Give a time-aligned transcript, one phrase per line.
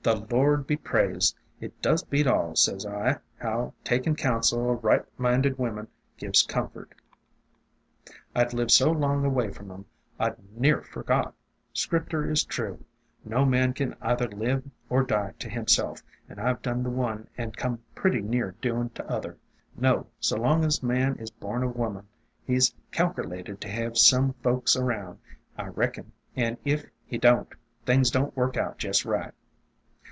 [0.02, 1.36] «'The Lord be praised!
[1.60, 6.94] It does beat all,' sez I, 'how takin' counsel o' right minded women gives comfort.
[8.34, 9.84] I 'd lived so long away from 'em
[10.18, 11.34] I 'd near forgot.
[11.74, 12.82] Scripter is true.
[13.26, 17.28] No man can either live or die to himself, and I 've done the one
[17.36, 19.36] and come pretty near doin' t' other.
[19.76, 22.06] No, so long as man is born o' woman,
[22.42, 25.18] he 's calkerlated to hev some folks around,
[25.58, 29.34] I reckon; and if he don't, things don't work out jest right.